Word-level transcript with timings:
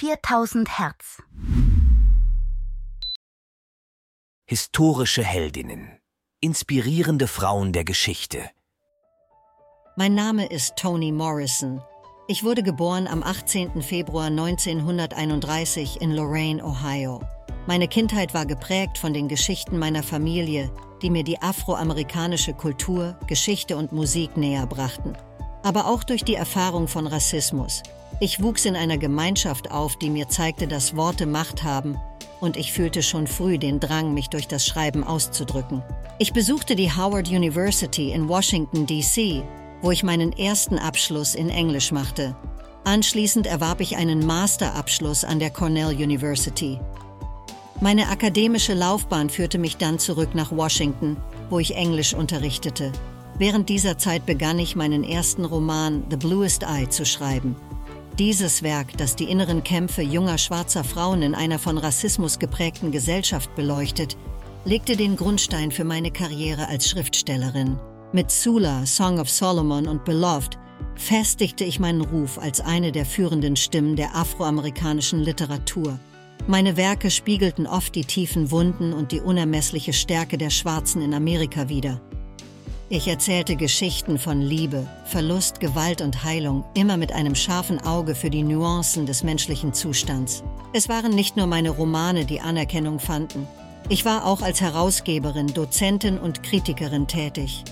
4000 0.00 0.78
Hertz. 0.78 1.20
Historische 4.48 5.24
Heldinnen. 5.24 5.98
Inspirierende 6.40 7.26
Frauen 7.26 7.72
der 7.72 7.82
Geschichte. 7.82 8.48
Mein 9.96 10.14
Name 10.14 10.46
ist 10.46 10.76
Toni 10.76 11.10
Morrison. 11.10 11.82
Ich 12.28 12.44
wurde 12.44 12.62
geboren 12.62 13.08
am 13.08 13.24
18. 13.24 13.82
Februar 13.82 14.26
1931 14.26 16.00
in 16.00 16.12
Lorain, 16.12 16.62
Ohio. 16.62 17.20
Meine 17.66 17.88
Kindheit 17.88 18.34
war 18.34 18.46
geprägt 18.46 18.98
von 18.98 19.12
den 19.12 19.26
Geschichten 19.26 19.80
meiner 19.80 20.04
Familie, 20.04 20.70
die 21.02 21.10
mir 21.10 21.24
die 21.24 21.42
afroamerikanische 21.42 22.54
Kultur, 22.54 23.18
Geschichte 23.26 23.76
und 23.76 23.90
Musik 23.90 24.36
näher 24.36 24.68
brachten. 24.68 25.18
Aber 25.64 25.88
auch 25.88 26.04
durch 26.04 26.22
die 26.22 26.36
Erfahrung 26.36 26.86
von 26.86 27.08
Rassismus. 27.08 27.82
Ich 28.20 28.42
wuchs 28.42 28.64
in 28.64 28.74
einer 28.74 28.98
Gemeinschaft 28.98 29.70
auf, 29.70 29.96
die 29.96 30.10
mir 30.10 30.28
zeigte, 30.28 30.66
dass 30.66 30.96
Worte 30.96 31.24
Macht 31.24 31.62
haben 31.62 31.96
und 32.40 32.56
ich 32.56 32.72
fühlte 32.72 33.02
schon 33.02 33.26
früh 33.26 33.58
den 33.58 33.80
Drang, 33.80 34.14
mich 34.14 34.28
durch 34.28 34.48
das 34.48 34.66
Schreiben 34.66 35.04
auszudrücken. 35.04 35.82
Ich 36.18 36.32
besuchte 36.32 36.74
die 36.74 36.90
Howard 36.90 37.28
University 37.28 38.10
in 38.12 38.28
Washington, 38.28 38.86
D.C., 38.86 39.42
wo 39.82 39.92
ich 39.92 40.02
meinen 40.02 40.32
ersten 40.32 40.78
Abschluss 40.78 41.36
in 41.36 41.48
Englisch 41.48 41.92
machte. 41.92 42.36
Anschließend 42.84 43.46
erwarb 43.46 43.80
ich 43.80 43.96
einen 43.96 44.26
Masterabschluss 44.26 45.24
an 45.24 45.38
der 45.38 45.50
Cornell 45.50 45.94
University. 45.94 46.80
Meine 47.80 48.08
akademische 48.08 48.74
Laufbahn 48.74 49.30
führte 49.30 49.58
mich 49.58 49.76
dann 49.76 50.00
zurück 50.00 50.34
nach 50.34 50.50
Washington, 50.50 51.16
wo 51.50 51.60
ich 51.60 51.76
Englisch 51.76 52.14
unterrichtete. 52.14 52.90
Während 53.36 53.68
dieser 53.68 53.98
Zeit 53.98 54.26
begann 54.26 54.58
ich 54.58 54.74
meinen 54.74 55.04
ersten 55.04 55.44
Roman 55.44 56.02
The 56.10 56.16
Bluest 56.16 56.64
Eye 56.64 56.88
zu 56.88 57.06
schreiben. 57.06 57.54
Dieses 58.18 58.64
Werk, 58.64 58.96
das 58.96 59.14
die 59.14 59.30
inneren 59.30 59.62
Kämpfe 59.62 60.02
junger 60.02 60.38
schwarzer 60.38 60.82
Frauen 60.82 61.22
in 61.22 61.36
einer 61.36 61.60
von 61.60 61.78
Rassismus 61.78 62.40
geprägten 62.40 62.90
Gesellschaft 62.90 63.54
beleuchtet, 63.54 64.16
legte 64.64 64.96
den 64.96 65.14
Grundstein 65.14 65.70
für 65.70 65.84
meine 65.84 66.10
Karriere 66.10 66.66
als 66.66 66.88
Schriftstellerin. 66.88 67.78
Mit 68.12 68.32
Sula, 68.32 68.86
Song 68.86 69.20
of 69.20 69.30
Solomon 69.30 69.86
und 69.86 70.04
Beloved 70.04 70.58
festigte 70.96 71.62
ich 71.62 71.78
meinen 71.78 72.00
Ruf 72.00 72.38
als 72.38 72.60
eine 72.60 72.90
der 72.90 73.06
führenden 73.06 73.54
Stimmen 73.54 73.94
der 73.94 74.16
afroamerikanischen 74.16 75.20
Literatur. 75.20 75.96
Meine 76.48 76.76
Werke 76.76 77.12
spiegelten 77.12 77.68
oft 77.68 77.94
die 77.94 78.04
tiefen 78.04 78.50
Wunden 78.50 78.94
und 78.94 79.12
die 79.12 79.20
unermessliche 79.20 79.92
Stärke 79.92 80.38
der 80.38 80.50
Schwarzen 80.50 81.02
in 81.02 81.14
Amerika 81.14 81.68
wider. 81.68 82.00
Ich 82.90 83.06
erzählte 83.06 83.54
Geschichten 83.54 84.18
von 84.18 84.40
Liebe, 84.40 84.86
Verlust, 85.04 85.60
Gewalt 85.60 86.00
und 86.00 86.24
Heilung, 86.24 86.64
immer 86.72 86.96
mit 86.96 87.12
einem 87.12 87.34
scharfen 87.34 87.84
Auge 87.84 88.14
für 88.14 88.30
die 88.30 88.42
Nuancen 88.42 89.04
des 89.04 89.22
menschlichen 89.22 89.74
Zustands. 89.74 90.42
Es 90.72 90.88
waren 90.88 91.14
nicht 91.14 91.36
nur 91.36 91.46
meine 91.46 91.68
Romane, 91.68 92.24
die 92.24 92.40
Anerkennung 92.40 92.98
fanden. 92.98 93.46
Ich 93.90 94.06
war 94.06 94.24
auch 94.24 94.40
als 94.40 94.62
Herausgeberin, 94.62 95.48
Dozentin 95.48 96.16
und 96.16 96.42
Kritikerin 96.42 97.06
tätig. 97.06 97.62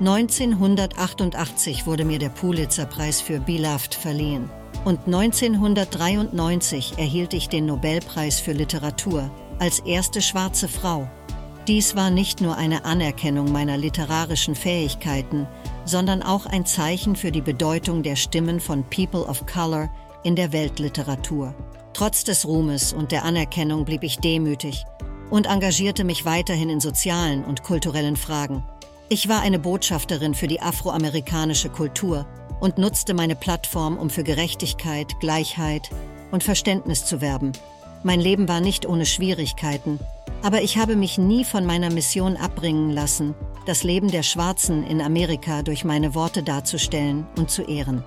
1988 0.00 1.86
wurde 1.86 2.04
mir 2.04 2.18
der 2.18 2.30
Pulitzer-Preis 2.30 3.20
für 3.20 3.38
Beloved 3.38 3.94
verliehen. 3.94 4.50
Und 4.84 5.06
1993 5.06 6.94
erhielt 6.96 7.34
ich 7.34 7.48
den 7.48 7.66
Nobelpreis 7.66 8.40
für 8.40 8.52
Literatur 8.52 9.30
als 9.60 9.78
erste 9.80 10.20
schwarze 10.20 10.66
Frau. 10.66 11.08
Dies 11.66 11.94
war 11.94 12.10
nicht 12.10 12.40
nur 12.40 12.56
eine 12.56 12.84
Anerkennung 12.84 13.52
meiner 13.52 13.76
literarischen 13.76 14.54
Fähigkeiten, 14.54 15.46
sondern 15.84 16.22
auch 16.22 16.46
ein 16.46 16.64
Zeichen 16.64 17.16
für 17.16 17.30
die 17.30 17.42
Bedeutung 17.42 18.02
der 18.02 18.16
Stimmen 18.16 18.60
von 18.60 18.82
People 18.84 19.24
of 19.24 19.44
Color 19.46 19.90
in 20.24 20.36
der 20.36 20.52
Weltliteratur. 20.52 21.54
Trotz 21.92 22.24
des 22.24 22.46
Ruhmes 22.46 22.92
und 22.92 23.12
der 23.12 23.24
Anerkennung 23.24 23.84
blieb 23.84 24.02
ich 24.02 24.18
demütig 24.18 24.84
und 25.28 25.46
engagierte 25.46 26.02
mich 26.04 26.24
weiterhin 26.24 26.70
in 26.70 26.80
sozialen 26.80 27.44
und 27.44 27.62
kulturellen 27.62 28.16
Fragen. 28.16 28.64
Ich 29.08 29.28
war 29.28 29.42
eine 29.42 29.58
Botschafterin 29.58 30.34
für 30.34 30.48
die 30.48 30.62
afroamerikanische 30.62 31.68
Kultur 31.68 32.26
und 32.60 32.78
nutzte 32.78 33.12
meine 33.12 33.36
Plattform, 33.36 33.98
um 33.98 34.08
für 34.08 34.24
Gerechtigkeit, 34.24 35.18
Gleichheit 35.20 35.90
und 36.30 36.42
Verständnis 36.42 37.04
zu 37.04 37.20
werben. 37.20 37.52
Mein 38.02 38.20
Leben 38.20 38.48
war 38.48 38.60
nicht 38.60 38.86
ohne 38.86 39.04
Schwierigkeiten, 39.04 39.98
aber 40.42 40.62
ich 40.62 40.78
habe 40.78 40.96
mich 40.96 41.18
nie 41.18 41.44
von 41.44 41.66
meiner 41.66 41.90
Mission 41.90 42.36
abbringen 42.36 42.90
lassen, 42.90 43.34
das 43.66 43.82
Leben 43.84 44.10
der 44.10 44.22
Schwarzen 44.22 44.84
in 44.86 45.00
Amerika 45.00 45.62
durch 45.62 45.84
meine 45.84 46.14
Worte 46.14 46.42
darzustellen 46.42 47.26
und 47.36 47.50
zu 47.50 47.62
ehren. 47.62 48.02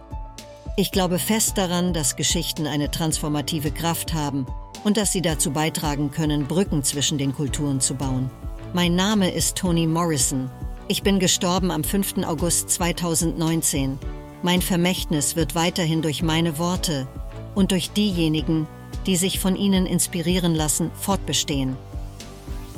Ich 0.76 0.92
glaube 0.92 1.20
fest 1.20 1.58
daran, 1.58 1.94
dass 1.94 2.16
Geschichten 2.16 2.66
eine 2.66 2.90
transformative 2.90 3.72
Kraft 3.72 4.14
haben 4.14 4.48
und 4.84 4.98
dass 4.98 5.12
sie 5.12 5.22
dazu 5.22 5.52
beitragen 5.52 6.10
können, 6.10 6.48
Brücken 6.48 6.84
zwischen 6.84 7.18
den 7.18 7.34
Kulturen 7.34 7.80
zu 7.80 7.94
bauen. 7.94 8.32
Mein 8.74 8.96
Name 8.96 9.32
ist 9.32 9.56
Toni 9.56 9.86
Morrison. 9.86 10.50
Ich 10.88 11.04
bin 11.04 11.20
gestorben 11.20 11.70
am 11.70 11.84
5. 11.84 12.26
August 12.26 12.72
2019. 12.72 14.00
Mein 14.42 14.62
Vermächtnis 14.62 15.36
wird 15.36 15.54
weiterhin 15.54 16.02
durch 16.02 16.24
meine 16.24 16.58
Worte 16.58 17.08
und 17.54 17.72
durch 17.72 17.92
diejenigen, 17.92 18.68
die 19.06 19.16
sich 19.16 19.40
von 19.40 19.56
ihnen 19.56 19.86
inspirieren 19.86 20.56
lassen, 20.56 20.92
fortbestehen. 21.00 21.78